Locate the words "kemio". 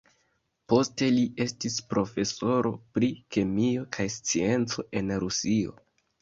3.37-3.85